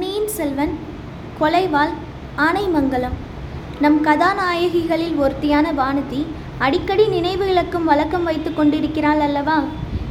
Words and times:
பொன்னியின் 0.00 0.30
செல்வன் 0.36 0.70
கொலைவாள் 1.40 1.90
ஆனைமங்கலம். 2.44 3.16
நம் 3.82 3.98
கதாநாயகிகளில் 4.06 5.18
ஒருத்தியான 5.22 5.72
வானதி 5.80 6.20
அடிக்கடி 6.66 7.04
நினைவு 7.14 7.46
இழக்கும் 7.52 7.84
வழக்கம் 7.90 8.24
வைத்து 8.28 8.52
கொண்டிருக்கிறாள் 8.54 9.20
அல்லவா? 9.26 9.58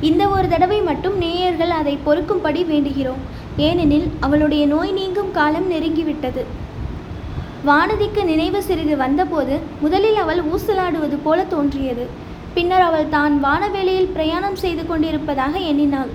இந்த 0.10 0.22
ஒரு 0.36 0.48
தடவை 0.54 0.80
மட்டும் 0.90 1.18
நேயர்கள் 1.24 1.74
அதை 1.80 1.96
பொறுக்கும்படி 2.06 2.64
வேண்டுகிறோம். 2.74 3.24
ஏனெனில் 3.68 4.08
அவளுடைய 4.28 4.66
நோய் 4.74 4.94
நீங்கும் 5.00 5.34
காலம் 5.40 5.68
நெருங்கிவிட்டது. 5.72 6.46
வானதிக்கு 7.72 8.24
நினைவு 8.32 8.64
சிறிது 8.70 8.98
வந்தபோது 9.04 9.58
முதலில் 9.84 10.22
அவள் 10.26 10.44
ஊசலாடுவது 10.54 11.20
போல 11.28 11.42
தோன்றியது. 11.56 12.08
பின்னர் 12.58 12.88
அவள் 12.92 13.14
தான் 13.18 13.36
வானவேளையில் 13.48 14.14
பிரயாணம் 14.18 14.64
செய்து 14.66 14.86
கொண்டிருப்பதாக 14.86 15.58
எண்ணினாள். 15.72 16.14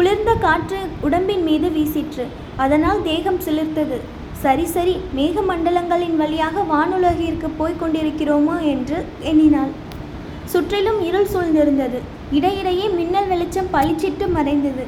குளிர்ந்த 0.00 0.32
காற்று 0.42 0.78
உடம்பின் 1.06 1.42
மீது 1.46 1.68
வீசிற்று. 1.74 2.24
அதனால் 2.64 3.00
தேகம் 3.06 3.40
சிலிர்த்தது. 3.46 3.96
சரி 4.42 4.64
சரி 4.74 4.94
மேகமண்டலங்களின் 5.16 6.14
வழியாக 6.20 6.62
வானுலகிற்கு 6.70 7.48
போய்க் 7.58 7.80
கொண்டிருக்கிறோமோ 7.80 8.54
என்று 8.70 8.98
எண்ணினாள். 9.30 9.72
சுற்றிலும் 10.52 11.00
இருள் 11.08 11.28
சூழ்ந்திருந்தது. 11.32 11.98
இடையிடையே 12.36 12.86
மின்னல் 12.98 13.28
வெளிச்சம் 13.32 13.68
பளிச்சிட்டு 13.74 14.28
மறைந்தது. 14.36 14.84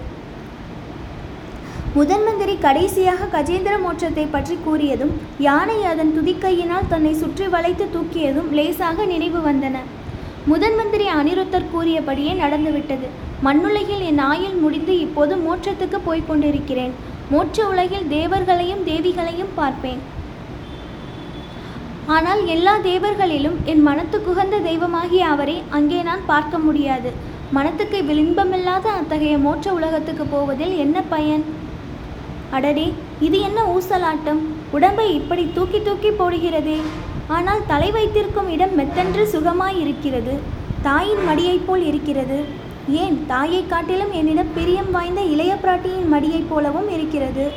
முதன்மந்திரி 1.99 2.55
கடைசியாக 2.67 3.29
கஜேந்திர 3.35 3.75
மோட்சத்தை 3.85 4.25
பற்றி 4.37 4.57
கூறியதும் 4.69 5.13
யானை 5.49 5.79
அதன் 5.91 6.15
துதிக்கையினால் 6.17 6.91
தன்னை 6.95 7.13
சுற்றி 7.25 7.49
வளைத்து 7.57 7.89
தூக்கியதும் 7.97 8.49
லேசாக 8.61 9.05
நினைவு 9.13 9.43
வந்தன. 9.51 9.85
முதன்மந்திரி 10.55 11.09
அனிருத்தர் 11.19 11.71
கூறியபடியே 11.75 12.35
நடந்துவிட்டது. 12.45 13.11
மண்ணுலகில் 13.47 14.03
என் 14.09 14.21
ஆயுள் 14.31 14.59
முடிந்து 14.65 14.95
இப்போது 15.05 15.35
மோட்சத்துக்கு 15.47 15.99
போய்க் 16.05 16.29
கொண்டிருக்கிறேன். 16.29 16.93
மோட்ச 17.33 17.65
உலகில் 17.73 18.07
தேவர்களையும் 18.17 18.85
தேவிகளையும் 18.91 19.55
பார்ப்பேன். 19.61 20.01
ஆனால் 22.15 22.41
எல்லா 22.55 22.75
தேவர்களிலும் 22.91 23.59
என் 23.73 23.83
மனத்துக்குகந்த 23.89 24.57
தெய்வமாகிய 24.69 25.27
அவரை 25.35 25.57
அங்கே 25.77 26.01
நான் 26.09 26.25
பார்க்க 26.33 26.65
முடியாது. 26.67 27.11
மனத்துக்கு 27.57 27.99
விளிம்பமில்லாத 28.09 28.87
அத்தகைய 29.01 29.35
மோட்ச 29.47 29.67
உலகத்துக்கு 29.79 30.25
போவதில் 30.35 30.75
என்ன 30.85 31.03
பயன்? 31.15 31.45
அடடே 32.57 32.87
இது 33.27 33.39
என்ன 33.49 33.61
ஊசலாட்டம்? 33.75 34.41
உடம்பை 34.77 35.07
இப்படி 35.21 35.45
தூக்கி 35.57 35.81
தூக்கி 35.83 36.11
போடுகிறதே. 36.21 36.81
ஆனால் 37.37 37.63
தலை 37.71 37.89
வைத்திருக்கும் 37.97 38.51
இடம் 38.57 38.77
மெத்தென்று 38.79 39.25
சுகமாய் 39.35 39.79
இருக்கிறது. 39.85 40.35
தாயின் 40.89 41.25
மடியைப் 41.29 41.67
போல் 41.67 41.85
இருக்கிறது. 41.91 42.39
ஏன் 42.89 43.25
தாயை 43.27 43.67
காட்டிலும் 43.67 44.13
என்னிடம் 44.13 44.55
பிரியம் 44.55 44.91
வாய்ந்த 44.91 45.21
இளைய 45.21 45.57
பிராட்டியின் 45.63 46.09
மடியைப் 46.09 46.47
போலவும் 46.49 46.91
இருக்கிறது? 46.91 47.51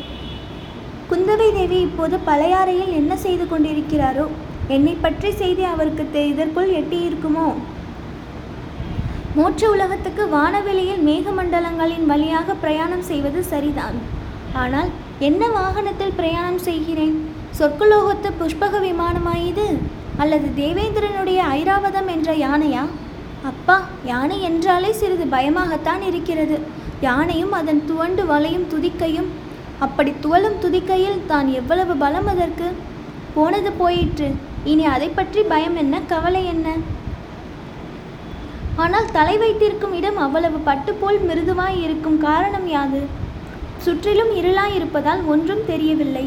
குந்தவை 1.11 1.53
தேவி 1.53 1.79
இப்போது 1.79 2.17
பழையாறையில் 2.27 2.87
என்ன 2.87 3.17
செய்து 3.17 3.45
கொண்டிருக்கிறாரோ 3.45 4.27
என்னை 4.67 4.97
பற்றி 5.01 5.31
செய்தி 5.31 5.63
அவருக்கு 5.63 6.07
தெ- 6.13 6.27
இதற்குள் 6.27 6.71
எட்டியிருக்குமோ? 6.71 7.53
மோட்ச 9.37 9.65
உலகத்துக்கு 9.65 10.29
வானவெளியில் 10.29 11.07
மேகமண்டலங்களின் 11.07 12.05
வழியாக 12.05 12.53
பிரயாணம் 12.53 13.01
செய்வது 13.01 13.43
சரிதான். 13.43 13.95
ஆனால் 14.53 14.87
என்ன 15.19 15.49
வாகனத்தில் 15.49 16.13
பிரயாணம் 16.13 16.57
செய்கிறேன்? 16.57 17.29
சொர்க்கலோகத்து 17.59 18.31
புஷ்பக 18.39 18.79
விமானமாயுது 18.79 19.77
அல்லது 20.17 20.65
தேவேந்திரனுடைய 20.65 21.41
ஐராவதம் 21.53 22.07
என்ற 22.07 22.35
யானையா? 22.35 22.85
அப்பா 23.51 23.75
யானை 24.09 24.37
என்றாலே 24.49 24.91
சிறிது 24.99 25.25
பயமாகத்தான் 25.35 26.03
இருக்கிறது. 26.09 26.57
யானையும் 27.07 27.53
அதன் 27.59 27.81
துவண்டு 27.89 28.23
வளையும் 28.31 28.67
துதிக்கையும் 28.73 29.29
அப்படி 29.85 30.11
துவளும் 30.23 30.59
துதிக்கையில் 30.63 31.25
தான் 31.31 31.47
எவ்வளவு 31.59 31.93
பலம் 32.03 32.27
அதற்கு? 32.33 32.67
போனது 33.35 33.71
போயிற்று. 33.81 34.27
இனி 34.71 34.85
அதை 34.95 35.09
பற்றி 35.09 35.41
பயம் 35.53 35.75
என்ன 35.81 35.95
கவலை 36.11 36.43
என்ன? 36.53 36.67
ஆனால் 38.83 39.11
தலை 39.17 39.35
வைத்திருக்கும் 39.41 39.97
இடம் 39.99 40.17
அவ்வளவு 40.25 40.57
பட்டு 40.69 40.93
போல் 40.93 41.19
மிருதுவாய் 41.27 41.77
இருக்கும் 41.85 42.17
காரணம் 42.27 42.67
யாது? 42.67 43.01
சுற்றிலும் 43.85 44.31
இருளாய் 44.39 44.75
இருப்பதால் 44.79 45.21
ஒன்றும் 45.33 45.65
தெரியவில்லை. 45.71 46.25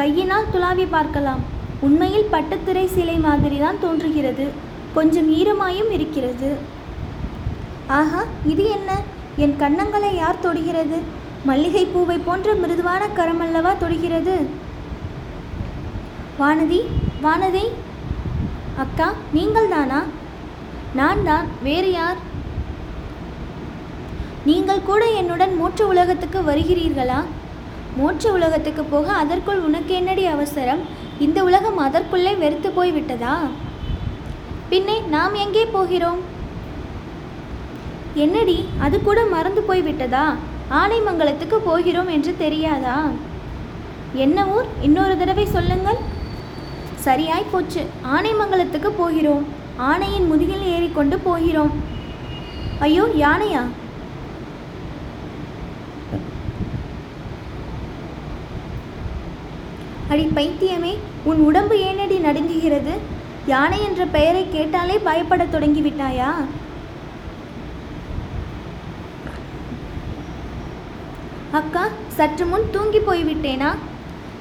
கையினால் 0.00 0.50
துளாவி 0.54 0.86
பார்க்கலாம். 0.96 1.44
உண்மையில் 1.86 2.32
பட்டுத்திரை 2.34 2.84
சிலை 2.96 3.16
மாதிரிதான் 3.28 3.80
தோன்றுகிறது. 3.84 4.46
கொஞ்சம் 4.96 5.28
ஈரமாயும் 5.38 5.90
இருக்கிறது. 5.96 6.50
ஆஹா 7.98 8.22
இது 8.52 8.64
என்ன? 8.76 8.90
என் 9.44 9.56
கன்னங்களை 9.62 10.10
யார் 10.22 10.44
தொடுகிறது? 10.46 10.98
மல்லிகை 11.48 11.84
பூவை 11.92 12.16
போன்ற 12.26 12.54
மிருதுவான 12.62 13.02
கரமல்லவா 13.18 13.72
தொடுகிறது? 13.82 14.34
வானதி 16.40 16.80
வானதி. 17.24 17.64
அக்கா 18.82 19.06
நீங்கள் 19.36 19.70
தானா? 19.74 20.00
நான் 20.98 21.22
தான் 21.30 21.46
வேறு 21.66 21.90
யார்? 21.92 22.20
நீங்கள் 24.48 24.86
கூட 24.90 25.02
என்னுடன் 25.20 25.52
மோட்ச 25.60 25.80
உலகத்துக்கு 25.92 26.40
வருகிறீர்களா? 26.50 27.18
மோட்ச 27.98 28.24
உலகத்துக்கு 28.36 28.82
போக 28.92 29.06
அதற்குள் 29.22 29.64
உனக்கு 29.68 29.92
என்னடி 30.00 30.24
அவசரம்? 30.34 30.82
இந்த 31.26 31.38
உலகம் 31.48 31.80
அதற்குள்ளே 31.86 32.32
வெறுத்து 32.42 32.70
போய்விட்டதா? 32.78 33.34
பின்னே 34.70 34.96
நாம் 35.14 35.34
எங்கே 35.44 35.62
போகிறோம்? 35.74 36.20
என்னடி 38.24 38.56
அது 38.84 38.96
கூட 39.06 39.20
மறந்து 39.32 39.62
போய்விட்டதா 39.68 40.24
ஆனைமங்கலத்துக்கு 40.80 41.58
போகிறோம் 41.68 42.10
என்று 42.16 42.32
தெரியாதா? 42.44 42.96
என்ன 44.24 44.46
ஊர்? 44.54 44.68
இன்னொரு 44.86 45.14
தடவை 45.20 45.46
சொல்லுங்கள். 45.56 46.00
சரியாய் 47.06 47.50
போச்சு. 47.52 47.82
ஆனைமங்கலத்துக்கு 48.16 48.90
போகிறோம். 49.02 49.44
ஆனையின் 49.90 50.30
முதுகில் 50.30 50.64
ஏறிக்கொண்டு 50.74 51.18
போகிறோம். 51.28 51.74
ஐயோ 52.86 53.06
யானையா? 53.24 53.62
அடி 60.12 60.26
பைத்தியமே 60.36 60.92
உன் 61.30 61.40
உடம்பு 61.48 61.76
ஏனடி 61.88 62.18
நடுங்குகிறது? 62.28 62.94
யானை 63.50 63.78
என்ற 63.82 64.02
பெயரை 64.04 64.42
கேட்டாலே 64.50 64.96
பயப்படத் 65.06 65.52
தொடங்கி 65.54 65.80
விட்டாயா 65.80 66.30
அக்கா 71.58 71.84
சற்று 72.16 72.44
முன் 72.46 72.66
தூங்கி 72.70 72.98
போய்விட்டேனா? 72.98 73.70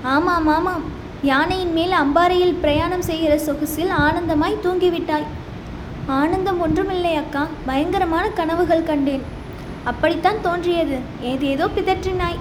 ஆமாம் 0.01 0.47
ஆமாம். 0.47 0.83
யானையின் 1.21 1.73
மேல் 1.73 1.95
அம்பாறையில் 2.01 2.59
பிரயாணம் 2.59 3.07
செய்கிற 3.09 3.33
சொகுசில் 3.37 3.93
ஆனந்தமாய் 3.99 4.61
தூங்கிவிட்டாய். 4.63 5.25
ஆனந்தம் 6.07 6.61
ஒன்றுமில்லை 6.61 7.15
அக்கா. 7.15 7.47
பயங்கரமான 7.65 8.27
கனவுகள் 8.29 8.87
கண்டேன். 8.91 9.25
அப்படித்தான் 9.83 10.41
தோன்றியது. 10.41 10.99
ஏதேதோ 11.21 11.67
பிதற்றினாய். 11.77 12.39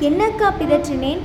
என்னக்கா 0.00 0.50
பிதற்றினேன்? 0.60 1.22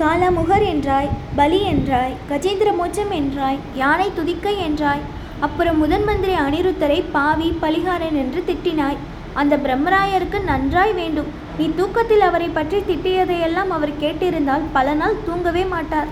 காலமுகர் 0.00 0.64
என்றாய் 0.72 1.08
பலி 1.38 1.58
என்றாய் 1.70 2.16
கஜேந்திர 2.30 2.68
மோட்சம் 2.80 3.12
என்றாய் 3.20 3.58
யானை 3.80 4.08
துதிக்கை 4.18 4.52
என்றாய் 4.66 5.04
அப்புறம் 5.46 5.78
முதன் 5.82 6.04
மந்திரி 6.08 6.34
அனிருத்தரை 6.44 6.98
பாவி 7.14 7.48
பலிகாரன் 7.62 8.16
என்று 8.22 8.40
திட்டினாய். 8.48 8.98
அந்த 9.40 9.54
பிரம்மராயருக்கு 9.64 10.38
நன்றாய் 10.50 10.94
வேண்டும். 10.98 11.28
நீ 11.58 11.66
தூக்கத்தில் 11.78 12.24
அவரை 12.28 12.48
பற்றி 12.56 12.78
திட்டியதையெல்லாம் 12.88 13.70
அவர் 13.76 13.92
கேட்டிருந்தால் 14.02 14.64
பல 14.76 14.94
நாள் 15.00 15.22
தூங்கவே 15.26 15.64
மாட்டார். 15.74 16.10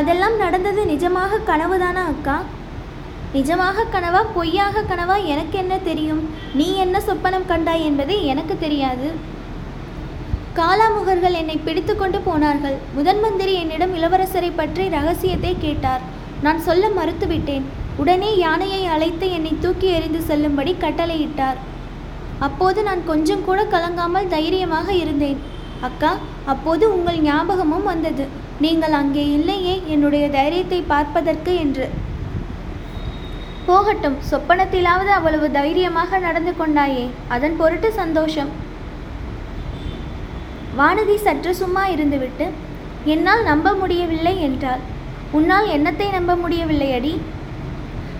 அதெல்லாம் 0.00 0.36
நடந்தது 0.44 0.84
நிஜமாக 0.92 1.40
கனவுதானா 1.50 2.04
அக்கா? 2.12 2.36
நிஜமாக 3.36 3.86
கனவா 3.94 4.22
பொய்யாக 4.36 4.84
கனவா 4.90 5.18
எனக்கு 5.34 5.58
என்ன 5.64 5.74
தெரியும்? 5.90 6.22
நீ 6.60 6.66
என்ன 6.84 6.96
சொப்பனம் 7.08 7.50
கண்டாய் 7.52 7.86
என்பது 7.90 8.16
எனக்கு 8.32 8.56
தெரியாது. 8.64 9.08
காலாமுகர்கள் 10.58 11.36
என்னை 11.40 11.54
பிடித்து 11.66 11.92
கொண்டு 11.96 12.18
போனார்கள். 12.26 12.74
முதன் 12.96 13.20
மந்திரி 13.24 13.52
என்னிடம் 13.60 13.94
இளவரசரை 13.98 14.50
பற்றி 14.58 14.84
ரகசியத்தை 14.96 15.52
கேட்டார். 15.64 16.02
நான் 16.44 16.60
சொல்ல 16.66 16.84
மறுத்துவிட்டேன். 16.96 17.64
உடனே 18.00 18.30
யானையை 18.42 18.80
அழைத்து 18.94 19.26
என்னை 19.36 19.52
தூக்கி 19.64 19.88
எறிந்து 19.96 20.20
செல்லும்படி 20.28 20.72
கட்டளையிட்டார். 20.84 21.58
அப்போது 22.46 22.80
நான் 22.88 23.02
கொஞ்சம் 23.10 23.44
கூட 23.48 23.60
கலங்காமல் 23.74 24.30
தைரியமாக 24.34 24.88
இருந்தேன். 25.02 25.40
அக்கா 25.88 26.10
அப்போது 26.52 26.84
உங்கள் 26.96 27.20
ஞாபகமும் 27.28 27.88
வந்தது. 27.92 28.24
நீங்கள் 28.64 28.96
அங்கே 29.00 29.24
இல்லையே 29.36 29.74
என்னுடைய 29.94 30.24
தைரியத்தை 30.38 30.80
பார்ப்பதற்கு 30.92 31.54
என்று. 31.64 31.86
போகட்டும் 33.68 34.18
சொப்பனத்திலாவது 34.30 35.10
அவ்வளவு 35.18 35.48
தைரியமாக 35.58 36.18
நடந்து 36.26 36.54
கொண்டாயே. 36.60 37.06
அதன் 37.36 37.56
பொருட்டு 37.62 37.90
சந்தோஷம். 38.02 38.52
வானதி 40.78 41.16
சற்று 41.16 41.54
சும்மா 41.54 41.88
இருந்துவிட்டு 41.88 42.46
என்னால் 43.04 43.42
நம்ப 43.42 43.72
முடியவில்லை 43.72 44.42
என்றாள். 44.42 44.82
உன்னால் 45.30 45.68
என்னத்தை 45.68 46.10
நம்ப 46.10 46.36
முடியவில்லை 46.36 46.92
அடி? 46.92 47.20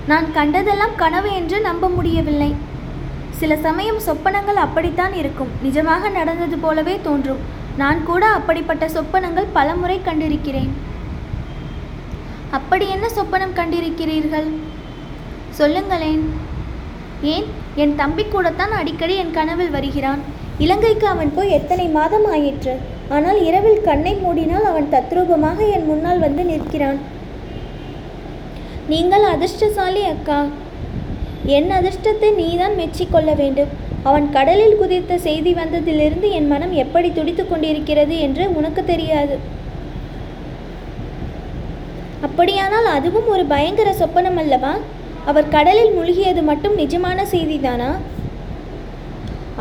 நான் 0.07 0.33
கண்டதெல்லாம் 0.33 0.95
கனவு 0.97 1.35
என்று 1.35 1.61
நம்ப 1.61 1.89
முடியவில்லை. 1.89 2.55
சில 3.31 3.57
சமயம் 3.57 4.01
சொப்பனங்கள் 4.07 4.61
அப்படித்தான் 4.65 5.13
இருக்கும். 5.13 5.51
நிஜமாக 5.65 6.11
நடந்தது 6.11 6.59
போலவே 6.59 7.01
தோன்றும். 7.03 7.43
நான் 7.77 8.05
கூட 8.05 8.27
அப்படிப்பட்ட 8.27 8.87
சொப்பனங்கள் 8.87 9.53
பலமுறை 9.53 10.01
கண்டிருக்கிறேன். 10.05 10.73
அப்படி 12.51 12.89
என்ன 12.89 13.07
சொப்பனம் 13.17 13.57
கண்டிருக்கிறீர்கள்? 13.59 14.49
சொல்லுங்களேன். 15.51 16.23
ஏன்? 17.23 17.47
என் 17.75 17.97
தம்பி 17.97 18.25
கூடத்தான் 18.25 18.71
அடிக்கடி 18.71 19.17
என் 19.17 19.33
கனவில் 19.33 19.71
வருகிறான். 19.71 20.23
இலங்கைக்கு 20.65 21.07
அவன் 21.13 21.31
போய் 21.37 21.55
எத்தனை 21.59 21.87
மாதம் 21.99 22.27
ஆயிற்று? 22.35 22.75
ஆனால் 23.17 23.39
இரவில் 23.49 23.85
கண்ணை 23.87 24.13
மூடினால் 24.25 24.67
அவன் 24.71 24.91
தத்ரூபமாக 24.95 25.59
என் 25.77 25.89
முன்னால் 25.91 26.25
வந்து 26.25 26.43
நிற்கிறான். 26.51 26.99
நீங்கள் 28.93 29.25
அதிர்ஷ்டசாலி 29.35 30.03
அக்கா. 30.13 30.39
என் 31.57 31.71
அதிர்ஷ்டத்தை 31.79 32.31
நீதான் 32.41 32.79
மெச்சிக்கொள்ள 32.81 33.31
வேண்டும். 33.43 33.73
அவன் 34.09 34.27
கடலில் 34.37 34.79
குதித்த 34.81 35.19
செய்தி 35.27 35.51
வந்ததிலிருந்து 35.59 36.29
என் 36.39 36.49
மனம் 36.53 36.73
எப்படி 36.85 37.09
துடித்து 37.19 37.45
கொண்டிருக்கிறது 37.51 38.15
என்று 38.27 38.45
உனக்கு 38.59 38.83
தெரியாது. 38.93 39.37
அப்படியானால் 42.27 42.89
அதுவும் 42.97 43.29
ஒரு 43.35 43.45
பயங்கர 43.53 43.91
சொப்பனம் 44.01 44.41
அல்லவா 44.43 44.73
அவர் 45.31 45.53
கடலில் 45.57 45.95
மூழ்கியது 45.97 46.43
மட்டும் 46.51 46.77
நிஜமான 46.83 47.25
செய்திதானா? 47.35 47.91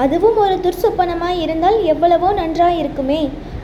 அதுவும் 0.04 0.38
ஒரு 0.44 0.56
துர்சொப்பனமாய் 0.66 1.42
இருந்தால் 1.46 1.80
எவ்வளவோ 1.94 2.30
நன்றாயிருக்குமே. 2.42 3.22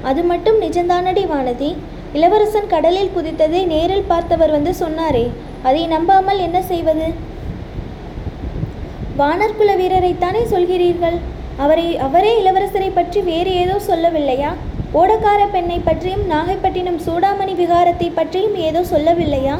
அது 0.10 0.22
மட்டும் 0.32 0.58
நிஜந்தானடி 0.64 1.24
வானதி. 1.32 1.70
இளவரசன் 2.18 2.72
கடலில் 2.74 3.14
குதித்ததை 3.16 3.62
நேரில் 3.72 4.10
பார்த்தவர் 4.12 4.54
வந்து 4.56 4.72
சொன்னாரே 4.84 5.26
அதை 5.68 5.82
நம்பாமல் 5.94 6.44
என்ன 6.48 6.60
செய்வது? 6.72 7.08
வானர்குல 9.22 9.72
வீரரைத்தானே 9.82 10.42
சொல்கிறீர்கள்? 10.54 11.18
அவரை 11.66 11.86
அவரே 12.08 12.32
இளவரசரை 12.42 12.90
பற்றி 12.98 13.20
வேறு 13.30 13.52
ஏதோ 13.64 13.76
சொல்லவில்லையா? 13.90 14.52
ஓடக்கார 15.00 15.42
பெண்ணை 15.56 15.78
பற்றியும் 15.88 16.26
நாகைப்பட்டினம் 16.34 17.00
சூடாமணி 17.06 17.56
விகாரத்தை 17.62 18.10
பற்றியும் 18.20 18.58
ஏதோ 18.68 18.82
சொல்லவில்லையா? 18.94 19.56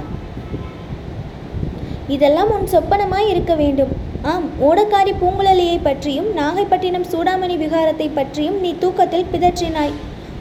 இதெல்லாம் 2.16 2.52
உன் 2.58 2.70
சொப்பனமாய் 2.74 3.32
இருக்க 3.32 3.54
வேண்டும். 3.64 3.94
ஆம் 4.22 4.50
ஓடக்காரி 4.62 5.14
பூங்குழலியை 5.22 5.80
பற்றியும் 5.84 6.38
நாகைப்பட்டினம் 6.38 7.06
சூடாமணி 7.12 7.58
விகாரத்தை 7.58 8.10
பற்றியும் 8.14 8.60
நீ 8.60 8.76
தூக்கத்தில் 8.80 9.26
பிதற்றினாய். 9.34 9.92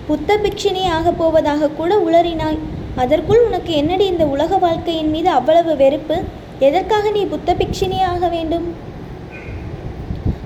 புத்த 0.07 0.37
பிக்ஷினி 0.37 0.85
ஆகப் 0.87 1.19
போவதாக 1.19 1.69
கூட 1.69 1.97
உளறினாய். 1.97 2.59
அதற்குள் 2.97 3.45
உனக்கு 3.47 3.73
என்னடி 3.73 4.07
இந்த 4.07 4.27
உலக 4.27 4.57
வாழ்க்கையின் 4.57 5.11
மீது 5.11 5.31
அவ்வளவு 5.31 5.77
வெறுப்பு? 5.77 6.23
எதற்காக 6.59 7.11
நீ 7.11 7.25
புத்த 7.25 7.55
பிக்ஷினி 7.55 8.03
ஆக 8.03 8.29
வேண்டும்? 8.29 8.75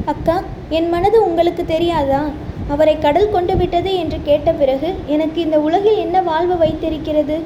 அக்கா 0.04 0.42
என் 0.68 0.88
மனது 0.88 1.24
உங்களுக்கு 1.24 1.64
தெரியாதா? 1.64 2.24
அவரை 2.68 2.98
கடல் 2.98 3.30
கொண்டு 3.30 3.56
விட்டது 3.56 3.94
என்று 3.94 4.18
கேட்ட 4.24 4.52
பிறகு 4.52 4.94
எனக்கு 5.06 5.40
இந்த 5.40 5.60
உலகில் 5.60 5.96
என்ன 5.96 6.22
வாழ்வு 6.22 6.56
வைத்திருக்கிறது? 6.56 7.40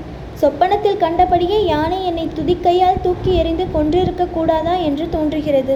சொப்பனத்தில் 0.44 1.00
கண்டபடியே 1.02 1.58
யானை 1.64 1.98
என்னை 2.04 2.24
துதிக்கையால் 2.28 3.00
தூக்கி 3.02 3.34
எறிந்து 3.34 3.64
கொன்றிருக்க 3.74 4.24
கூடாதா 4.30 4.74
என்று 4.88 5.08
தோன்றுகிறது. 5.08 5.74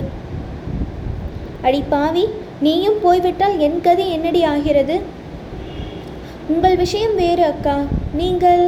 அடி 1.63 1.81
பாவி 1.89 2.25
நீயும் 2.61 2.99
போய்விட்டால் 3.03 3.59
என் 3.59 3.81
கதி 3.81 4.07
என்னடி 4.11 4.43
ஆகிறது? 4.43 4.97
உங்கள் 6.49 6.77
விஷயம் 6.77 7.15
வேறு 7.15 7.45
அக்கா. 7.45 7.77
நீங்கள் 8.13 8.65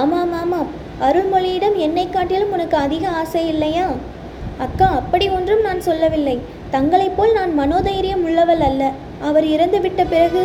ஆமாம் 0.00 0.34
ஆமாம். 0.42 0.70
அருள்மொழியிடம் 1.00 1.76
என்னை 1.76 2.10
காட்டிலும் 2.10 2.52
உனக்கு 2.52 2.76
அதிக 2.76 3.08
ஆசை 3.08 3.48
இல்லையா? 3.48 3.86
அக்கா 4.58 4.86
அப்படி 5.00 5.28
ஒன்றும் 5.28 5.60
நான் 5.60 5.80
சொல்லவில்லை. 5.80 6.36
தங்களைப் 6.70 7.16
போல் 7.16 7.32
நான் 7.32 7.58
மனோதைரியம் 7.58 8.24
உள்ளவள் 8.24 8.60
அல்ல. 8.60 8.92
அவர் 9.22 9.44
இறந்துவிட்ட 9.44 10.04
பிறகு 10.14 10.44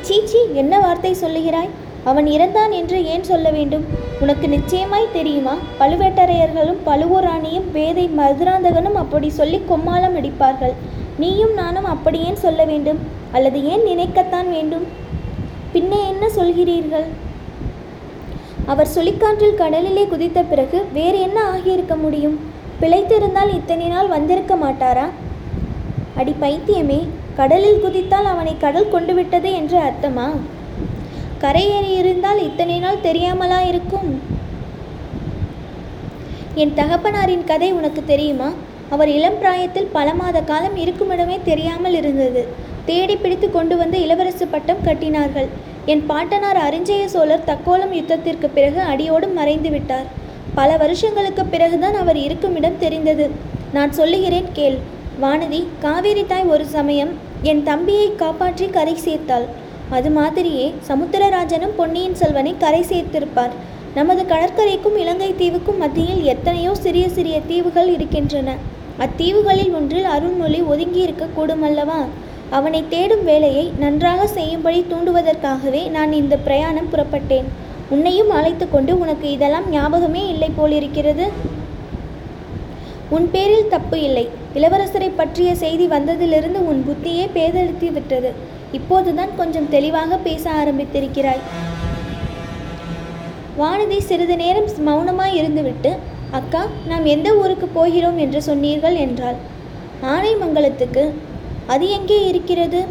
சீச்சி 0.00 0.42
என்ன 0.54 0.80
வார்த்தை 0.80 1.14
சொல்லுகிறாய்? 1.24 1.74
அவன் 2.10 2.26
இறந்தான் 2.26 2.72
என்று 2.80 2.98
ஏன் 3.12 3.24
சொல்ல 3.30 3.46
வேண்டும்? 3.50 3.84
உனக்கு 4.20 4.48
நிச்சயமாய் 4.48 5.14
தெரியுமா? 5.16 5.54
பழுவேட்டரையர்களும் 5.80 6.80
பழுவூராணியும் 6.88 7.68
வேதை 7.76 8.04
மதுராந்தகனும் 8.18 8.98
அப்படி 9.02 9.28
சொல்லி 9.30 9.60
கொம்மாளம் 9.70 10.16
அடிப்பார்கள் 10.20 10.74
நீயும் 11.22 11.54
நானும் 11.54 11.88
அப்படி 11.94 12.18
ஏன் 12.28 12.42
சொல்ல 12.44 12.64
வேண்டும்? 12.64 13.00
அல்லது 13.32 13.58
ஏன் 13.72 13.84
நினைக்கத்தான் 13.86 14.48
வேண்டும்? 14.56 14.86
பின்னே 15.72 16.00
என்ன 16.08 16.26
சொல்கிறீர்கள்? 16.38 17.06
அவர் 18.72 18.92
சுழிக்காற்றில் 18.94 19.58
கடலிலே 19.62 20.04
குதித்த 20.06 20.40
பிறகு 20.42 20.78
வேறு 20.92 21.18
என்ன 21.20 21.38
ஆகியிருக்க 21.52 21.96
முடியும்? 21.96 22.36
பிழைத்திருந்தால் 22.80 23.52
இத்தனை 23.54 23.86
நாள் 23.88 24.08
வந்திருக்க 24.08 24.54
மாட்டாரா? 24.56 25.06
அடி 26.14 26.34
பைத்தியமே 26.40 27.00
கடலில் 27.36 27.82
குதித்தால் 27.84 28.28
அவனை 28.34 28.54
கடல் 28.56 28.92
கொண்டு 28.94 29.14
விட்டது 29.14 29.50
என்று 29.52 29.78
அர்த்தமா? 29.78 30.26
கரையேறி 31.42 31.90
இருந்தால் 32.00 32.40
இத்தனை 32.48 32.78
நாள் 32.78 33.04
தெரியாமலா 33.08 33.58
இருக்கும்? 33.70 34.08
என் 36.62 36.72
தகப்பனாரின் 36.74 37.44
கதை 37.44 37.68
உனக்கு 37.72 38.02
தெரியுமா? 38.04 38.48
அவர் 38.94 39.10
இளம் 39.14 39.38
பிராயத்தில் 39.40 39.88
பல 39.96 40.08
மாத 40.14 40.40
காலம் 40.40 40.76
இருக்குமிடமே 40.76 41.36
தெரியாமல் 41.48 41.96
இருந்தது. 42.00 42.42
தேடி 42.88 43.16
பிடித்து 43.16 43.48
கொண்டு 43.50 43.76
வந்து 43.76 43.98
இளவரசு 44.04 44.44
பட்டம் 44.50 44.84
கட்டினார்கள். 44.84 45.48
என் 45.92 46.04
பாட்டனார் 46.06 46.60
அரிஞ்சய 46.66 47.04
சோழர் 47.14 47.48
தக்கோலம் 47.50 47.92
யுத்தத்திற்கு 47.98 48.48
பிறகு 48.54 48.80
அடியோடு 48.92 49.28
மறைந்து 49.38 49.70
விட்டார். 49.70 50.08
பல 50.54 50.70
வருஷங்களுக்கு 50.76 51.44
பிறகுதான் 51.44 51.96
அவர் 52.02 52.18
இருக்குமிடம் 52.26 52.80
தெரிந்தது. 52.84 53.26
நான் 53.76 53.92
சொல்லுகிறேன் 53.92 54.48
கேள். 54.52 54.78
வானதி 55.22 55.60
காவேரி 55.84 56.24
தாய் 56.26 56.50
ஒரு 56.54 56.64
சமயம் 56.76 57.12
என் 57.50 57.62
தம்பியை 57.62 58.08
காப்பாற்றி 58.22 58.66
கரை 58.78 58.96
சேர்த்தாள். 59.06 59.46
அது 59.90 60.10
மாதிரியே 60.10 60.74
சமுத்திரராஜனும் 60.88 61.74
பொன்னியின் 61.76 62.14
செல்வனை 62.14 62.54
கரை 62.58 62.82
சேர்த்திருப்பார். 62.82 63.52
நமது 63.94 64.26
கடற்கரைக்கும் 64.26 64.96
இலங்கை 64.96 65.34
தீவுக்கும் 65.38 65.78
மத்தியில் 65.78 66.22
எத்தனையோ 66.24 66.74
சிறிய 66.74 67.08
சிறிய 67.08 67.40
தீவுகள் 67.40 67.92
இருக்கின்றன. 67.92 68.56
அத்தீவுகளில் 68.98 69.74
ஒன்றில் 69.74 70.04
அருள்மொழி 70.04 70.62
ஒதுங்கி 70.62 71.00
இருக்கக்கூடுமல்லவா 71.06 72.00
அவனை 72.50 72.84
தேடும் 72.88 73.24
வேலையை 73.24 73.72
நன்றாக 73.78 74.26
செய்யும்படி 74.26 74.84
தூண்டுவதற்காகவே 74.90 75.90
நான் 75.90 76.12
இந்த 76.12 76.36
பிரயாணம் 76.36 76.90
புறப்பட்டேன். 76.92 77.44
உன்னையும் 77.88 78.30
அழைத்து 78.30 78.70
கொண்டு 78.70 78.98
உனக்கு 78.98 79.30
இதெல்லாம் 79.30 79.70
ஞாபகமே 79.70 80.28
இல்லை 80.28 80.50
போலிருக்கிறது. 80.56 81.26
உன் 83.10 83.30
பேரில் 83.30 83.68
தப்பு 83.68 84.02
இல்லை. 84.02 84.28
இளவரசரை 84.54 85.10
பற்றிய 85.16 85.54
செய்தி 85.54 85.86
வந்ததிலிருந்து 85.86 86.60
உன் 86.70 86.84
புத்தியே 86.88 87.26
பேதளித்து 87.34 87.92
விட்டது 87.92 88.32
இப்போதுதான் 88.72 89.36
கொஞ்சம் 89.36 89.68
தெளிவாக 89.68 90.16
பேச 90.16 90.50
ஆரம்பித்திருக்கிறாய். 90.50 91.42
வானதி 93.58 93.98
சிறிது 93.98 94.36
நேரம் 94.36 94.68
மௌனமாய் 94.86 95.38
இருந்துவிட்டு 95.40 95.96
அக்கா 96.30 96.66
நாம் 96.86 97.04
எந்த 97.04 97.34
ஊருக்கு 97.34 97.66
போகிறோம் 97.66 98.18
என்று 98.18 98.42
சொன்னீர்கள் 98.42 98.94
என்றாள். 98.94 99.36
ஆனைமங்கலத்துக்கு. 100.02 101.10
அது 101.66 101.90
எங்கே 101.90 102.26
இருக்கிறது? 102.26 102.84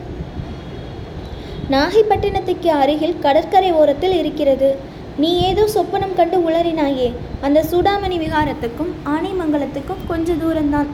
நாகைப்பட்டினத்துக்கு 1.72 2.67
அருகில் 2.67 3.20
கடற்கரை 3.20 3.72
ஓரத்தில் 3.72 4.17
இருக்கிறது. 4.17 4.75
நீ 5.17 5.39
ஏதோ 5.39 5.67
சொப்பனம் 5.75 6.15
கண்டு 6.15 6.50
உளறினாயே. 6.50 7.13
அந்த 7.41 7.63
சூடாமணி 7.72 8.17
விகாரத்துக்கும் 8.25 8.91
ஆனைமங்கலத்துக்கும் 9.05 10.05
கொஞ்ச 10.08 10.34
தூரம்தான். 10.34 10.86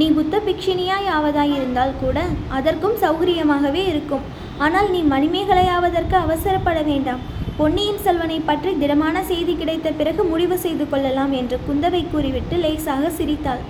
நீ 0.00 0.06
புத்த 0.16 0.34
பிக்ஷினியாயாவதாயிருந்தால் 0.46 1.98
கூட 2.02 2.18
அதற்கும் 2.56 2.96
சௌகரியமாகவே 3.02 3.82
இருக்கும். 3.92 4.24
ஆனால் 4.64 4.88
நீ 4.94 5.00
மணிமேகலையாவதற்கு 5.12 6.16
அவசரப்பட 6.24 6.78
வேண்டாம். 6.90 7.22
பொன்னியின் 7.58 8.00
செல்வனை 8.04 8.38
பற்றி 8.50 8.70
திடமான 8.82 9.16
செய்தி 9.30 9.54
கிடைத்த 9.60 9.88
பிறகு 9.98 10.22
முடிவு 10.30 10.56
செய்து 10.62 10.84
கொள்ளலாம் 10.92 11.32
என்று 11.40 11.56
குந்தவை 11.66 12.02
கூறிவிட்டு 12.12 12.56
லேசாக 12.62 13.10
சிரித்தாள். 13.18 13.62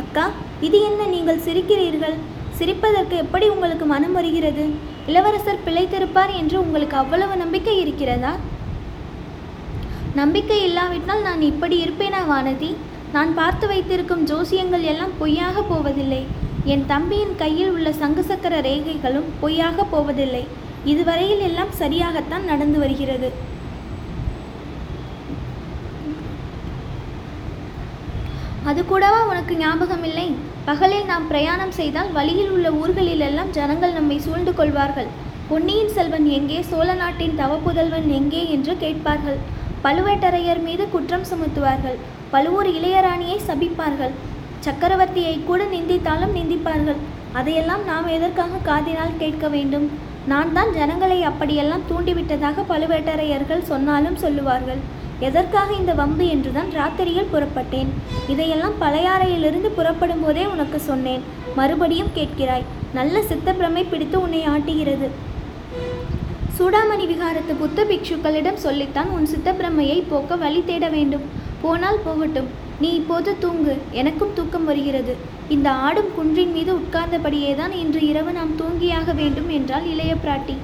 அக்கா 0.00 0.26
இது 0.66 0.78
என்ன 0.88 1.08
நீங்கள் 1.14 1.42
சிரிக்கிறீர்கள்? 1.46 2.16
சிரிப்பதற்கு 2.58 3.16
எப்படி 3.24 3.46
உங்களுக்கு 3.54 3.88
மனம் 3.94 4.16
வருகிறது? 4.18 4.64
இளவரசர் 5.10 5.64
பிழைத்திருப்பார் 5.66 6.32
என்று 6.40 6.56
உங்களுக்கு 6.64 6.96
அவ்வளவு 7.02 7.36
நம்பிக்கை 7.42 7.74
இருக்கிறதா? 7.84 8.32
நம்பிக்கை 10.20 10.60
இல்லாவிட்டால் 10.68 11.26
நான் 11.28 11.42
இப்படி 11.50 11.76
இருப்பேனா 11.84 12.22
வானதி? 12.32 12.70
நான் 13.14 13.30
பார்த்து 13.34 13.66
வைத்திருக்கும் 13.66 14.26
ஜோசியங்கள் 14.26 14.84
எல்லாம் 14.90 15.14
பொய்யாக 15.18 15.62
போவதில்லை. 15.62 16.20
என் 16.72 16.84
தம்பியின் 16.86 17.32
கையில் 17.36 17.70
உள்ள 17.70 17.88
சங்கு 17.92 18.22
சக்கர 18.24 18.60
ரேகைகளும் 18.60 19.28
பொய்யாக 19.40 19.84
போவதில்லை. 19.84 20.42
இதுவரையில் 20.84 21.42
எல்லாம் 21.48 21.72
சரியாகத்தான் 21.78 22.44
நடந்து 22.50 22.78
வருகிறது. 22.78 23.30
அது 28.70 28.80
கூடவா 28.84 29.20
உனக்கு 29.24 29.56
ஞாபகம் 29.56 30.04
இல்லை 30.04 30.26
பகலில் 30.64 31.10
நாம் 31.10 31.26
பிரயாணம் 31.26 31.74
செய்தால் 31.80 32.12
வழியில் 32.12 32.50
உள்ள 32.50 32.70
ஊர்களிலெல்லாம் 32.80 33.52
ஜனங்கள் 33.58 33.92
நம்மை 33.92 34.18
சூழ்ந்து 34.18 34.54
கொள்வார்கள். 34.54 35.10
பொன்னியின் 35.48 35.92
செல்வன் 35.96 36.26
எங்கே? 36.38 36.62
சோழ 36.62 36.88
நாட்டின் 36.94 37.38
தவப்புதல்வன் 37.38 38.08
எங்கே? 38.20 38.50
என்று 38.50 38.74
கேட்பார்கள். 38.76 39.38
பழுவேட்டரையர் 39.84 40.62
மீது 40.68 40.86
குற்றம் 40.88 41.28
சுமத்துவார்கள். 41.30 42.00
பழுவூர் 42.32 42.68
இளையராணியை 42.78 43.38
சபிப்பார்கள். 43.48 44.14
சக்கரவர்த்தியை 44.66 45.34
கூட 45.48 45.60
நிந்தித்தாலும் 45.74 46.36
நிந்திப்பார்கள். 46.38 47.00
அதையெல்லாம் 47.38 47.84
நாம் 47.90 48.08
எதற்காக 48.16 48.62
காதினால் 48.68 49.18
கேட்க 49.22 49.48
வேண்டும்? 49.54 49.86
நான் 50.30 50.50
தான் 50.56 50.72
ஜனங்களை 50.78 51.18
அப்படியெல்லாம் 51.28 51.84
தூண்டிவிட்டதாக 51.90 52.64
பழுவேட்டரையர்கள் 52.70 53.68
சொன்னாலும் 53.70 54.18
சொல்லுவார்கள். 54.24 54.80
எதற்காக 55.28 55.68
இந்த 55.78 55.92
வம்பு 56.00 56.26
என்றுதான் 56.34 56.70
ராத்திரியில் 56.78 57.32
புறப்பட்டேன். 57.32 57.90
இதையெல்லாம் 58.32 58.76
பழையாறையிலிருந்து 58.82 59.70
புறப்படும் 59.78 60.22
போதே 60.24 60.44
உனக்கு 60.52 60.78
சொன்னேன். 60.90 61.24
மறுபடியும் 61.58 62.14
கேட்கிறாய் 62.18 62.68
நல்ல 62.98 63.18
சித்தப்பிரமை 63.30 63.84
பிடித்து 63.90 64.16
உன்னை 64.24 64.42
ஆட்டுகிறது. 64.54 65.08
சூடாமணி 66.58 67.04
விகாரத்து 67.10 67.52
புத்த 67.60 67.84
பிக்ஷுக்களிடம் 67.90 68.62
சொல்லித்தான் 68.64 69.12
உன் 69.16 69.30
சித்தப்பிரமையை 69.32 69.98
போக்க 70.08 70.36
வழி 70.42 70.62
தேட 70.70 70.88
வேண்டும். 70.96 71.26
போனால் 71.62 72.04
போகட்டும். 72.06 72.50
நீ 72.82 72.90
இப்போது 72.98 73.30
தூங்கு. 73.44 73.74
எனக்கும் 74.00 74.34
தூக்கம் 74.38 74.68
வருகிறது. 74.70 75.14
இந்த 75.54 75.68
ஆடும் 75.86 76.10
குன்றின் 76.16 76.52
மீது 76.56 76.72
உட்கார்ந்தபடியே 76.80 77.52
தான் 77.60 77.72
இன்று 77.82 78.00
இரவு 78.10 78.32
நாம் 78.38 78.52
தூங்கியாக 78.60 79.14
வேண்டும் 79.20 79.50
என்றால் 79.58 79.86
இளைய 79.92 80.14
பிராட்டி. 80.24 80.56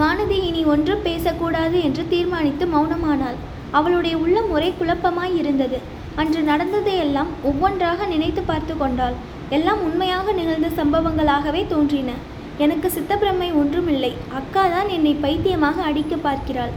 வானதி 0.00 0.38
இனி 0.48 0.64
ஒன்றும் 0.72 1.04
பேசக்கூடாது 1.08 1.76
என்று 1.86 2.02
தீர்மானித்து 2.08 2.66
மௌனமானாள். 2.66 3.38
அவளுடைய 3.78 4.16
உள்ளம் 4.24 4.50
ஒரே 4.56 4.68
குழப்பமாய் 4.80 5.36
இருந்தது. 5.42 5.78
அன்று 6.20 6.40
நடந்ததையெல்லாம் 6.42 7.30
ஒவ்வொன்றாக 7.42 8.06
நினைத்து 8.06 8.42
பார்த்து 8.42 8.76
கொண்டாள். 8.76 9.16
எல்லாம் 9.56 9.80
உண்மையாக 9.86 10.32
நிகழ்ந்த 10.32 10.68
சம்பவங்களாகவே 10.80 11.62
தோன்றின. 11.66 12.12
எனக்கு 12.64 12.88
சித்தப்பிரமை 12.96 13.48
ஒன்றுமில்லை. 13.62 14.12
அக்கா 14.38 14.62
தான் 14.74 14.88
என்னை 14.96 15.12
பைத்தியமாக 15.24 15.82
அடிக்க 15.82 16.16
பார்க்கிறாள். 16.16 16.72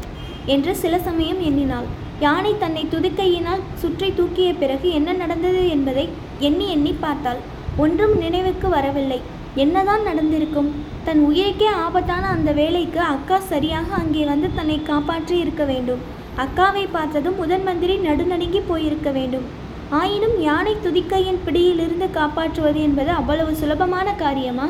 என்று 0.45 0.75
சில 0.75 0.99
சமயம் 0.99 1.41
எண்ணினாள். 1.41 1.87
யானை 2.19 2.53
தன்னை 2.57 2.83
துதிக்கையினால் 2.93 3.61
சுற்றி 3.81 4.09
தூக்கிய 4.11 4.53
பிறகு 4.53 4.89
என்ன 4.91 5.13
நடந்தது 5.13 5.69
என்பதை 5.69 6.09
எண்ணி 6.39 6.69
எண்ணி 6.69 6.93
பார்த்தாள். 6.99 7.39
ஒன்றும் 7.77 8.15
நினைவுக்கு 8.17 8.69
வரவில்லை. 8.69 9.19
என்னதான் 9.55 10.03
நடந்திருக்கும்? 10.03 10.69
தன் 11.05 11.21
உயிருக்கே 11.29 11.69
ஆபத்தான 11.85 12.23
அந்த 12.27 12.51
வேலைக்கு 12.51 12.99
அக்கா 12.99 13.39
சரியாக 13.39 13.95
அங்கே 13.95 14.25
வந்து 14.25 14.49
தன்னை 14.55 14.83
காப்பாற்றி 14.83 15.37
இருக்க 15.37 15.63
வேண்டும். 15.63 16.01
அக்காவை 16.37 16.85
பார்த்ததும் 16.91 17.35
முதன் 17.35 17.63
மந்திரி 17.63 17.95
நடுநடுங்கி 17.97 18.61
போயிருக்க 18.67 19.11
வேண்டும். 19.11 19.47
ஆயினும் 19.89 20.41
யானை 20.41 20.75
துதிக்கையின் 20.83 21.41
பிடியிலிருந்து 21.45 22.09
காப்பாற்றுவது 22.09 22.81
என்பது 22.81 23.11
அவ்வளவு 23.11 23.55
சுலபமான 23.55 24.13
காரியமா? 24.15 24.67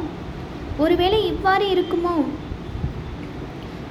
ஒருவேளை 0.78 1.28
இவ்வாறு 1.28 1.66
இருக்குமோ? 1.76 2.16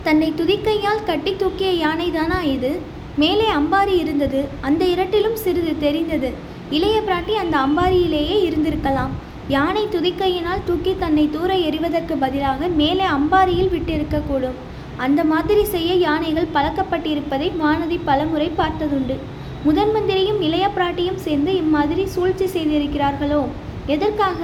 தன்னை 0.02 0.32
துதிக்கையால் 0.36 1.04
கட்டி 1.06 1.36
தூக்கிய 1.36 1.86
யானைதானா 1.86 2.42
இது? 2.42 2.78
மேலே 3.16 3.46
அம்பாரி 3.50 3.98
இருந்தது. 3.98 4.48
அந்த 4.60 4.84
இரட்டிலும் 4.84 5.34
சிறிது 5.34 5.78
தெரிந்தது. 5.78 6.32
இளைய 6.70 7.02
பிராட்டி 7.06 7.32
அந்த 7.32 7.56
அம்பாரியிலேயே 7.58 8.36
இருந்திருக்கலாம். 8.48 9.12
யானை 9.48 9.86
துதிக்கையினால் 9.86 10.64
தூக்கி 10.64 10.96
தன்னை 10.98 11.30
தூர 11.30 11.56
எறிவதற்கு 11.56 12.16
பதிலாக 12.16 12.68
மேலே 12.68 13.04
அம்பாரியில் 13.04 13.72
விட்டிருக்கக்கூடும். 13.74 14.58
அந்த 14.96 15.24
மாதிரி 15.24 15.64
செய்ய 15.64 15.94
யானைகள் 15.94 16.54
பழக்கப்பட்டிருப்பதை 16.54 17.52
வானதி 17.62 17.98
பலமுறை 18.04 18.50
பார்த்ததுண்டு. 18.58 19.16
முதன் 19.64 19.92
மந்திரியும் 19.92 20.40
இளைய 20.40 20.70
பிராட்டியும் 20.76 21.22
சேர்ந்து 21.26 21.56
இம்மாதிரி 21.56 22.06
சூழ்ச்சி 22.06 22.44
செய்திருக்கிறார்களோ? 22.44 23.42
எதற்காக? 23.86 24.38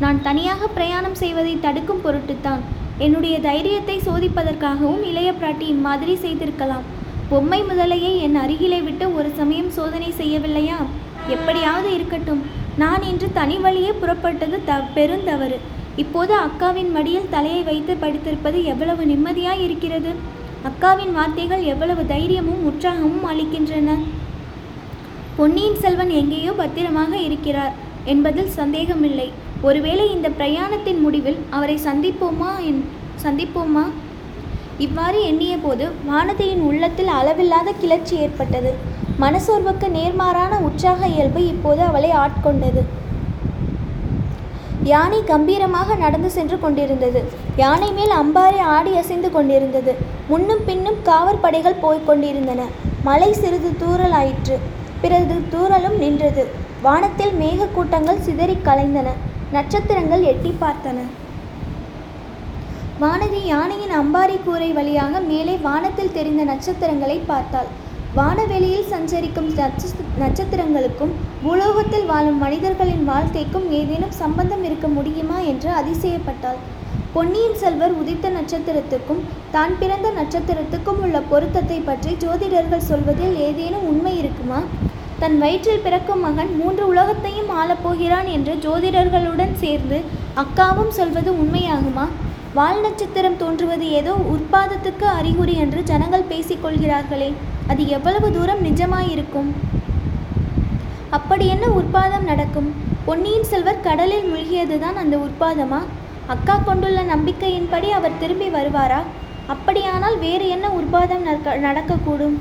நான் 0.00 0.22
தனியாக 0.22 0.66
பிரயாணம் 0.66 1.14
செய்வதை 1.14 1.60
தடுக்கும் 1.60 2.04
பொருட்டுத்தான். 2.04 2.78
என்னுடைய 3.04 3.36
தைரியத்தை 3.48 3.94
சோதிப்பதற்காகவும் 4.06 5.04
இளைய 5.10 5.30
பிராட்டி 5.36 5.66
இம்மாதிரி 5.74 6.14
செய்திருக்கலாம். 6.24 6.86
பொம்மை 7.30 7.60
முதலையை 7.68 8.12
என் 8.26 8.38
அருகிலே 8.42 8.80
விட்டு 8.86 9.04
ஒரு 9.18 9.28
சமயம் 9.38 9.70
சோதனை 9.76 10.10
செய்யவில்லையா? 10.20 10.78
எப்படியாவது 11.34 11.88
இருக்கட்டும். 11.96 12.42
நான் 12.82 13.02
இன்று 13.10 13.28
தனி 13.38 13.56
வழியே 13.64 13.92
புறப்பட்டது 14.02 14.58
த 14.68 14.78
பெருந்தவறு 14.96 15.58
இப்போது 16.02 16.32
அக்காவின் 16.46 16.90
மடியில் 16.96 17.32
தலையை 17.34 17.62
வைத்து 17.70 17.92
படித்திருப்பது 18.02 18.58
எவ்வளவு 18.72 19.02
நிம்மதியாய் 19.12 19.64
இருக்கிறது? 19.66 20.12
அக்காவின் 20.68 21.12
வார்த்தைகள் 21.18 21.62
எவ்வளவு 21.72 22.02
தைரியமும் 22.14 22.64
உற்சாகமும் 22.70 23.28
அளிக்கின்றன? 23.32 23.90
பொன்னியின் 25.38 25.80
செல்வன் 25.84 26.12
எங்கேயோ 26.22 26.52
பத்திரமாக 26.62 27.12
இருக்கிறார் 27.28 27.76
என்பதில் 28.04 28.56
சந்தேகமில்லை. 28.58 29.28
ஒருவேளை 29.62 30.10
இந்த 30.10 30.28
பிரயாணத்தின் 30.28 31.00
முடிவில் 31.00 31.38
அவரை 31.50 31.78
சந்திப்போமா 31.84 32.50
என் 32.60 32.88
சந்திப்போமா? 33.22 33.82
இவ்வாறு 34.78 35.24
எண்ணிய 35.24 35.56
போது 35.56 35.88
வானதியின் 36.10 36.62
உள்ளத்தில் 36.68 37.06
அளவில்லாத 37.06 37.72
கிளர்ச்சி 37.72 38.16
ஏற்பட்டது. 38.16 38.74
மனசோர்வுக்கு 39.20 39.88
நேர்மாறான 39.96 40.58
உற்சாக 40.60 41.06
இயல்பு 41.06 41.46
இப்போது 41.46 41.82
அவளை 41.82 42.10
ஆட்கொண்டது. 42.10 42.82
யானை 44.82 45.24
கம்பீரமாக 45.24 45.94
நடந்து 45.94 46.30
சென்று 46.30 46.60
கொண்டிருந்தது. 46.60 47.22
யானை 47.56 47.92
மேல் 47.92 48.10
அம்பாரி 48.10 48.58
ஆடி 48.58 48.96
அசைந்து 48.96 49.30
கொண்டிருந்தது. 49.32 49.94
முன்னும் 50.28 50.64
பின்னும் 50.66 51.00
காவற்படைகள் 51.04 51.80
போய்க் 51.80 52.06
கொண்டிருந்தன. 52.06 52.64
மலை 53.04 53.32
சிறிது 53.32 53.72
தூறல் 53.80 54.10
ஆயிற்று. 54.10 54.58
பிறகு 55.00 55.42
தூறலும் 55.52 55.98
நின்றது. 55.98 56.46
வானத்தில் 56.82 57.34
மேகக்கூட்டங்கள் 57.40 58.20
சிதறிக் 58.20 58.64
கலைந்தன. 58.64 59.10
நட்சத்திரங்கள் 59.54 60.24
எட்டி 60.30 60.50
பார்த்தன. 60.62 60.98
வானதி 63.02 63.40
யானையின் 63.52 63.94
அம்பாரி 64.00 64.36
கூரை 64.44 64.68
வழியாக 64.76 65.20
மேலே 65.30 65.54
வானத்தில் 65.64 66.12
தெரிந்த 66.16 66.42
நட்சத்திரங்களை 66.50 67.16
பார்த்தாள். 67.30 67.70
வானவெளியில் 68.18 68.90
சஞ்சரிக்கும் 68.92 69.48
நட்சத்திரங்களுக்கும் 70.22 71.14
பூலோகத்தில் 71.42 72.06
வாழும் 72.10 72.38
மனிதர்களின் 72.44 73.04
வாழ்க்கைக்கும் 73.10 73.66
ஏதேனும் 73.78 74.14
சம்பந்தம் 74.22 74.64
இருக்க 74.68 74.88
முடியுமா 74.96 75.38
என்று 75.52 75.70
அதிசயப்பட்டாள். 75.80 76.60
பொன்னியின் 77.14 77.60
செல்வர் 77.62 77.98
உதித்த 78.00 78.26
நட்சத்திரத்துக்கும் 78.38 79.22
தான் 79.56 79.76
பிறந்த 79.82 80.08
நட்சத்திரத்துக்கும் 80.20 81.00
உள்ள 81.06 81.18
பொருத்தத்தை 81.32 81.80
பற்றி 81.90 82.12
ஜோதிடர்கள் 82.24 82.88
சொல்வதில் 82.90 83.36
ஏதேனும் 83.48 83.88
உண்மை 83.92 84.14
இருக்குமா? 84.22 84.60
தன் 85.20 85.38
வயிற்றில் 85.38 85.82
பிறக்கும் 85.84 86.20
மகன் 86.20 86.52
மூன்று 86.56 86.86
உலகத்தையும் 86.86 87.50
ஆளப்போகிறான் 87.60 88.28
என்று 88.36 88.52
ஜோதிடர்களுடன் 88.64 89.52
சேர்ந்து 89.54 89.98
அக்காவும் 90.42 90.92
சொல்வது 90.98 91.30
உண்மையாகுமா? 91.32 92.04
வால் 92.54 92.80
நட்சத்திரம் 92.80 93.36
தோன்றுவது 93.36 93.90
ஏதோ 93.90 94.12
உற்பாதத்துக்கு 94.34 95.06
அறிகுறி 95.18 95.54
என்று 95.54 95.82
ஜனங்கள் 95.82 96.30
பேசிக்கொள்கிறார்களே 96.30 97.32
அது 97.66 97.88
எவ்வளவு 97.88 98.32
தூரம் 98.32 98.62
நிஜமாயிருக்கும்? 98.64 99.50
அப்படி 101.10 101.46
என்ன 101.46 101.66
உற்பாதம் 101.66 102.28
நடக்கும்? 102.30 102.70
பொன்னியின் 103.04 103.48
செல்வர் 103.50 103.84
கடலில் 103.88 104.30
மூழ்கியதுதான் 104.32 105.00
அந்த 105.02 105.16
உற்பாதமா? 105.16 105.82
அக்கா 106.26 106.56
கொண்டுள்ள 106.56 107.02
நம்பிக்கையின்படி 107.02 107.90
அவர் 107.90 108.18
திரும்பி 108.18 108.48
வருவாரா? 108.48 109.02
அப்படியானால் 109.46 110.18
வேறு 110.18 110.48
என்ன 110.48 110.66
உற்பாதம் 110.68 111.26
நடக்க 111.28 111.56
நடக்கக்கூடும்? 111.68 112.38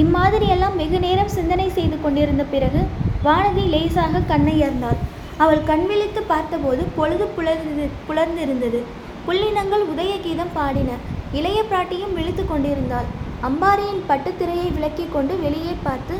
இம்மாதிரியெல்லாம் 0.00 0.76
வெகு 0.80 0.98
நேரம் 1.04 1.32
சிந்தனை 1.36 1.68
செய்து 1.76 1.96
கொண்டிருந்த 2.02 2.42
பிறகு 2.52 2.80
வானதி 3.24 3.64
லேசாக 3.72 4.12
கண்ணை 4.12 4.28
கண்ணையர்ந்தாள். 4.30 5.00
அவள் 5.42 5.62
கண்விழித்து 5.70 6.20
பார்த்தபோது 6.30 6.82
பொழுது 6.98 7.24
புலர்ந்து 7.36 7.86
புலர்ந்திருந்தது. 8.08 8.80
புள்ளினங்கள் 9.26 9.84
உதய 9.92 10.12
கீதம் 10.24 10.52
பாடின. 10.58 10.90
இளைய 11.38 11.58
பிராட்டியும் 11.70 12.14
விழித்து 12.18 12.44
கொண்டிருந்தாள். 12.46 13.08
அம்பாரியின் 13.48 14.02
பட்டுத்திரையை 14.10 14.68
விலக்கிக் 14.76 15.12
கொண்டு 15.16 15.34
வெளியே 15.44 15.74
பார்த்து 15.86 16.16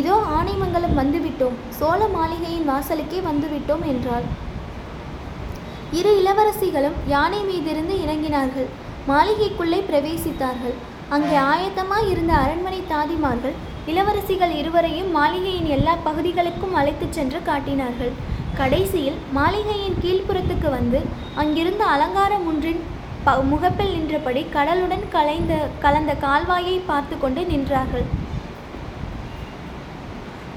இதோ 0.00 0.16
ஆனைமங்கலம் 0.38 0.98
வந்துவிட்டோம். 1.00 1.56
சோழ 1.78 2.00
மாளிகையின் 2.16 2.68
வாசலுக்கே 2.72 3.20
வந்துவிட்டோம் 3.28 3.84
என்றாள். 3.92 4.26
இரு 5.98 6.12
இளவரசிகளும் 6.20 6.98
யானை 7.14 7.40
மீதிருந்து 7.50 7.94
இறங்கினார்கள். 8.04 8.68
மாளிகைக்குள்ளே 9.10 9.80
பிரவேசித்தார்கள். 9.90 10.76
அங்கே 11.14 11.36
ஆயத்தமாய் 11.50 12.08
இருந்த 12.12 12.32
அரண்மனை 12.42 12.80
தாதிமார்கள் 12.92 13.56
இளவரசிகள் 13.90 14.54
இருவரையும் 14.60 15.10
மாளிகையின் 15.16 15.68
எல்லா 15.76 15.94
பகுதிகளுக்கும் 16.06 16.74
அழைத்துச் 16.80 17.16
சென்று 17.16 17.38
காட்டினார்கள். 17.48 18.12
கடைசியில் 18.60 19.18
மாளிகையின் 19.36 19.96
கீழ்ப்புறத்துக்கு 20.02 20.68
வந்து 20.76 21.00
அங்கிருந்த 21.42 21.82
அலங்காரம் 21.94 22.46
ஒன்றின் 22.50 22.82
ப 23.26 23.36
முகப்பில் 23.52 23.94
நின்றபடி 23.94 24.42
கடலுடன் 24.56 25.06
கலைந்த 25.14 25.54
கலந்த 25.84 26.12
கால்வாயை 26.26 26.76
பார்த்து 26.90 27.14
கொண்டு 27.24 27.42
நின்றார்கள். 27.52 28.06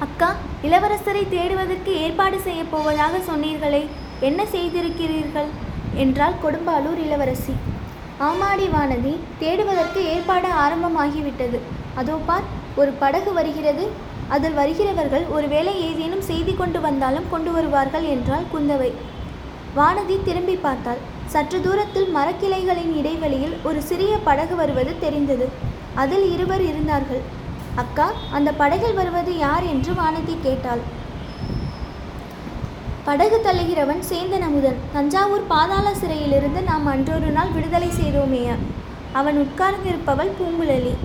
அக்கா 0.05 0.29
இளவரசரை 0.67 1.23
தேடுவதற்கு 1.35 1.93
ஏற்பாடு 2.05 2.39
செய்யப் 2.47 2.71
போவதாக 2.71 3.17
சொன்னீர்களே 3.31 3.83
என்ன 4.29 4.41
செய்திருக்கிறீர்கள்? 4.55 5.49
என்றாள் 6.03 6.41
கொடும்பாலூர் 6.45 7.01
இளவரசி. 7.07 7.53
ஆமாடி 8.27 8.65
வானதி 8.73 9.11
தேடுவதற்கு 9.41 9.99
ஏற்பாடு 10.13 10.49
ஆரம்பமாகிவிட்டது. 10.63 11.59
அதோ 11.99 12.15
பார் 12.27 12.47
ஒரு 12.81 12.91
படகு 13.01 13.31
வருகிறது. 13.37 13.85
அதில் 14.35 14.57
வருகிறவர்கள் 14.59 15.25
ஒருவேளை 15.35 15.73
ஏதேனும் 15.85 16.25
செய்தி 16.29 16.53
கொண்டு 16.55 16.79
வந்தாலும் 16.87 17.29
கொண்டு 17.33 17.51
வருவார்கள் 17.57 18.05
என்றாள் 18.15 18.49
குந்தவை. 18.53 18.89
வானதி 19.77 20.17
திரும்பி 20.27 20.55
பார்த்தாள். 20.65 21.01
சற்று 21.33 21.57
தூரத்தில் 21.65 22.09
மரக்கிளைகளின் 22.17 22.93
இடைவெளியில் 22.99 23.55
ஒரு 23.69 23.79
சிறிய 23.89 24.13
படகு 24.27 24.55
வருவது 24.61 24.93
தெரிந்தது. 25.05 25.47
அதில் 26.03 26.27
இருவர் 26.35 26.63
இருந்தார்கள். 26.69 27.23
அக்கா 27.83 28.07
அந்த 28.37 28.49
படகில் 28.61 28.97
வருவது 28.99 29.33
யார் 29.45 29.65
என்று 29.73 29.91
வானதி 30.01 30.35
கேட்டாள். 30.47 30.81
படகு 33.09 33.41
தள்ளுகிறவன் 33.43 34.03
சேந்தன் 34.09 34.41
அமுதன். 34.41 34.75
தஞ்சாவூர் 34.93 35.47
பாதாள 35.47 35.93
சிறையிலிருந்து 35.93 36.61
நாம் 36.61 36.85
அன்றொரு 36.85 37.27
நாள் 37.27 37.51
விடுதலை 37.51 37.87
செய்தோமேயா 37.87 38.55
அவன் 39.11 39.47
உட்கார்ந்திருப்பவள் 39.47 40.31
பூங்குழலி. 40.39 40.95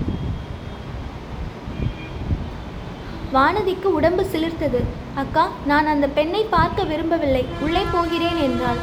வானதிக்கு 3.33 3.83
உடம்பு 3.83 4.25
சிலிர்த்தது. 4.31 4.83
அக்கா 5.13 5.49
நான் 5.65 5.87
அந்த 5.87 6.07
பெண்ணை 6.07 6.43
பார்க்க 6.43 6.83
விரும்பவில்லை. 6.83 7.45
உள்ளே 7.61 7.81
போகிறேன் 7.91 8.35
என்றாள். 8.35 8.77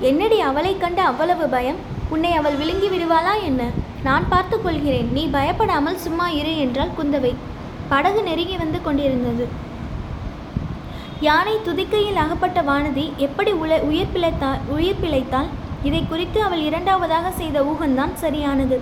என்னடி 0.00 0.40
அவளைக் 0.40 0.80
கண்டு 0.80 1.00
அவ்வளவு 1.00 1.48
பயம்? 1.48 1.76
உன்னை 2.08 2.32
அவள் 2.32 2.54
விழுங்கி 2.54 2.88
விடுவாளா 2.88 3.42
என்ன? 3.44 3.68
நான் 4.02 4.28
பார்த்து 4.28 4.62
கொள்கிறேன். 4.62 5.12
நீ 5.12 5.28
பயப்படாமல் 5.28 5.98
சும்மா 5.98 6.28
இரு 6.28 6.58
என்றாள் 6.58 6.96
குந்தவை. 6.98 7.34
படகு 7.88 8.22
நெருங்கி 8.22 8.56
வந்து 8.56 8.82
கொண்டிருந்தது. 8.82 9.64
யானை 11.24 11.52
துதிக்கையில் 11.66 12.18
அகப்பட்ட 12.22 12.62
வானதி 12.62 13.04
எப்படி 13.16 13.52
உல 13.52 13.78
உயிர் 13.80 14.10
பிழைத்தாள் 14.14 14.58
உயிர் 14.74 14.98
பிழைத்தாள்? 15.02 15.46
இதை 15.88 16.00
குறித்து 16.08 16.42
அவள் 16.42 16.62
இரண்டாவதாக 16.68 17.30
செய்த 17.30 17.62
ஊகம்தான் 17.62 18.12
சரியானது. 18.14 18.80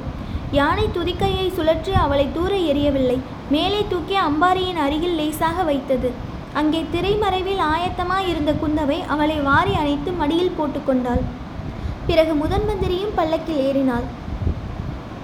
யானை 0.51 0.87
துதிக்கையை 0.97 1.47
சுழற்றி 1.59 1.93
அவளை 2.05 2.27
தூர 2.33 2.53
எறியவில்லை. 2.57 3.19
மேலே 3.51 3.85
தூக்கி 3.89 4.17
அம்பாரியின் 4.17 4.81
அருகில் 4.87 5.15
லேசாக 5.21 5.63
வைத்தது. 5.63 6.11
அங்கே 6.53 6.85
திரைமறைவில் 6.95 7.63
ஆயத்தமாயிருந்த 7.75 8.55
குந்தவை 8.63 8.99
அவளை 9.07 9.39
வாரி 9.41 9.75
அணைத்து 9.75 10.13
மடியில் 10.13 10.57
போட்டுக்கொண்டாள் 10.59 11.23
பிறகு 12.07 12.35
முதன் 12.35 12.67
மந்திரியும் 12.71 13.17
பல்லக்கில் 13.21 13.63
ஏறினாள். 13.69 14.07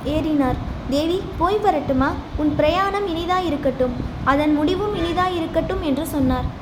ஏறினார். 0.05 0.59
தேவி 0.91 1.21
போய் 1.39 1.61
வரட்டுமா? 1.67 2.13
உன் 2.37 2.55
பிரயாணம் 2.57 3.07
இனிதாய் 3.07 3.47
இருக்கட்டும் 3.51 3.97
அதன் 4.25 4.55
முடிவும் 4.55 4.97
இனிதாய் 5.03 5.37
இருக்கட்டும் 5.41 5.83
என்று 5.83 6.07
சொன்னார். 6.07 6.60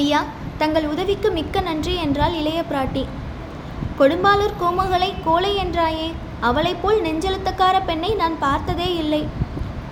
ஐயா 0.00 0.20
தங்கள் 0.60 0.86
உதவிக்கு 0.92 1.28
மிக்க 1.38 1.60
நன்றி 1.68 1.94
என்றாள் 2.04 2.34
இளைய 2.40 2.60
பிராட்டி. 2.70 3.02
கொடும்பாலூர் 3.98 4.58
கோமகளை 4.62 5.10
கோலை 5.26 5.52
என்றாயே 5.64 6.08
அவளைப் 6.48 6.80
போல் 6.82 6.98
நெஞ்செழுத்தக்கார 7.06 7.76
பெண்ணை 7.88 8.10
நான் 8.22 8.36
பார்த்ததே 8.44 8.88
இல்லை. 9.02 9.22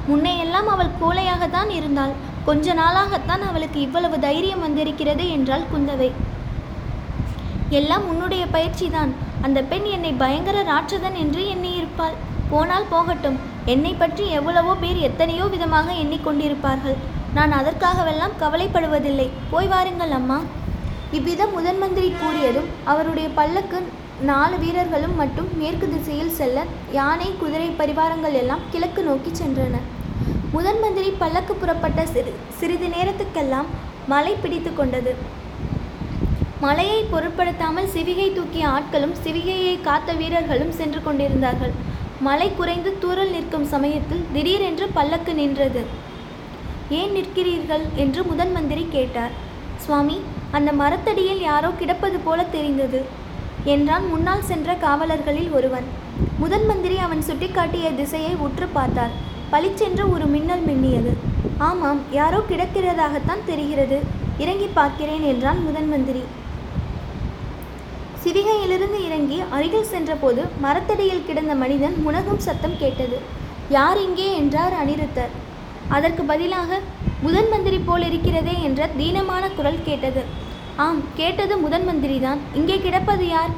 முன்னையெல்லாம் 0.08 0.68
அவள் 0.74 0.96
கோலையாகத்தான் 1.00 1.70
இருந்தாள். 1.78 2.14
கொஞ்ச 2.48 2.74
நாளாகத்தான் 2.80 3.44
அவளுக்கு 3.48 3.78
இவ்வளவு 3.86 4.16
தைரியம் 4.26 4.64
வந்திருக்கிறது 4.66 5.24
என்றாள் 5.36 5.68
குந்தவை. 5.72 6.10
எல்லாம் 7.78 8.04
உன்னுடைய 8.10 8.42
பயிற்சிதான். 8.54 9.12
அந்த 9.46 9.58
பெண் 9.70 9.86
என்னை 9.96 10.12
பயங்கர 10.22 10.58
ராட்சதன் 10.70 11.16
என்று 11.22 11.42
எண்ணியிருப்பாள். 11.54 12.16
போனால் 12.52 12.90
போகட்டும். 12.92 13.38
என்னை 13.74 13.92
பற்றி 14.02 14.24
எவ்வளவோ 14.38 14.74
பேர் 14.82 15.00
எத்தனையோ 15.08 15.46
விதமாக 15.54 15.88
எண்ணிக்கொண்டிருப்பார்கள். 16.02 16.98
நான் 17.36 17.52
அதற்காகவெல்லாம் 17.58 18.34
கவலைப்படுவதில்லை. 18.42 19.28
போய் 19.52 19.70
வாருங்கள் 19.72 20.14
அம்மா. 20.18 20.38
இவ்விதம் 21.18 21.54
முதன் 21.56 21.80
மந்திரி 21.82 22.08
கூறியதும் 22.22 22.68
அவருடைய 22.92 23.28
பல்லக்கு 23.38 23.78
நாலு 24.30 24.56
வீரர்களும் 24.62 25.16
மட்டும் 25.20 25.48
மேற்கு 25.60 25.86
திசையில் 25.94 26.36
செல்ல 26.38 26.58
யானை 26.98 27.28
குதிரை 27.40 27.68
பரிவாரங்கள் 27.80 28.36
எல்லாம் 28.42 28.62
கிழக்கு 28.72 29.02
நோக்கி 29.08 29.30
சென்றன. 29.40 29.80
முதன் 30.54 30.80
மந்திரி 30.84 31.10
பல்லக்கு 31.22 31.54
புறப்பட்ட 31.54 32.06
சிறு 32.14 32.32
சிறிது 32.60 32.88
நேரத்துக்கெல்லாம் 32.94 33.68
மழை 34.12 34.32
பிடித்து 34.44 34.70
கொண்டது. 34.74 35.12
மழையை 36.64 37.00
பொருட்படுத்தாமல் 37.12 37.92
சிவிகை 37.94 38.28
தூக்கிய 38.36 38.66
ஆட்களும் 38.76 39.14
சிவிகையை 39.24 39.74
காத்த 39.88 40.12
வீரர்களும் 40.20 40.74
சென்று 40.80 41.02
கொண்டிருந்தார்கள். 41.06 41.74
மழை 42.26 42.48
குறைந்து 42.58 42.90
தூறல் 43.02 43.34
நிற்கும் 43.36 43.70
சமயத்தில் 43.74 44.26
திடீரென்று 44.34 44.86
பல்லக்கு 44.98 45.34
நின்றது. 45.40 45.82
ஏன் 46.90 47.14
நிற்கிறீர்கள்? 47.14 47.84
என்று 47.94 48.24
முதன் 48.24 48.52
மந்திரி 48.52 48.86
கேட்டார். 48.90 49.30
சுவாமி 49.76 50.20
அந்த 50.50 50.72
மரத்தடியில் 50.72 51.40
யாரோ 51.40 51.70
கிடப்பது 51.70 52.18
போல 52.18 52.44
தெரிந்தது. 52.44 53.04
என்றான் 53.64 54.08
முன்னால் 54.08 54.42
சென்ற 54.42 54.74
காவலர்களில் 54.74 55.50
ஒருவன். 55.50 55.84
முதன் 56.38 56.66
மந்திரி 56.66 56.98
அவன் 56.98 57.22
சுட்டிக்காட்டிய 57.26 57.94
திசையை 57.94 58.34
உற்று 58.34 58.66
பார்த்தார். 58.66 59.10
பளிச்சென்று 59.50 60.12
ஒரு 60.12 60.26
மின்னல் 60.26 60.64
மின்னியது. 60.66 61.12
ஆமாம் 61.58 62.00
யாரோ 62.10 62.40
கிடக்கிறதாகத்தான் 62.50 63.44
தெரிகிறது. 63.46 64.00
இறங்கி 64.38 64.68
பார்க்கிறேன் 64.74 65.22
என்றான் 65.22 65.64
முதன் 65.64 65.88
மந்திரி. 65.88 66.22
சிவிகையிலிருந்து 68.24 69.04
இறங்கி 69.04 69.42
அருகில் 69.50 69.90
சென்றபோது 69.92 70.44
மரத்தடியில் 70.60 71.26
கிடந்த 71.26 71.54
மனிதன் 71.54 71.94
முனகும் 72.06 72.36
சத்தம் 72.36 72.78
கேட்டது. 72.78 73.18
யார் 73.68 74.00
இங்கே? 74.00 74.34
என்றார் 74.36 74.72
அனிருத்தர். 74.72 75.32
அதற்கு 75.94 76.22
பதிலாக 76.30 76.78
முதன் 77.24 77.50
மந்திரி 77.52 77.78
போல் 77.88 78.04
இருக்கிறதே 78.08 78.54
என்ற 78.68 78.88
தீனமான 78.98 79.44
குரல் 79.58 79.84
கேட்டது. 79.88 80.22
ஆம் 80.84 81.00
கேட்டது 81.18 81.54
முதன் 81.64 81.86
மந்திரி 81.88 82.16
தான் 82.24 82.40
இங்கே 82.58 82.76
கிடப்பது 82.78 83.26
யார்? 83.28 83.52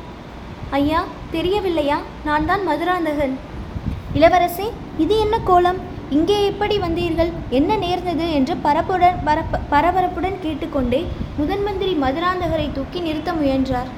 ஐயா 0.79 1.01
தெரியவில்லையா? 1.35 1.99
நான் 2.29 2.49
தான் 2.51 2.62
மதுராந்தகன். 2.69 3.35
இளவரசே 4.19 4.67
இது 5.05 5.14
என்ன 5.25 5.37
கோலம்? 5.51 5.81
இங்கே 6.17 6.37
எப்படி 6.51 6.77
வந்தீர்கள்? 6.85 7.31
என்ன 7.59 7.71
நேர்ந்தது? 7.85 8.27
என்று 8.38 8.55
பரப்புடன் 8.67 9.19
பரப்ப 9.29 9.61
பரபரப்புடன் 9.73 10.38
கேட்டுக்கொண்டே 10.45 11.01
முதன் 11.41 11.64
மந்திரி 11.69 11.95
மதுராந்தகரை 12.05 12.69
தூக்கி 12.77 13.01
நிறுத்த 13.01 13.33
முயன்றார். 13.41 13.91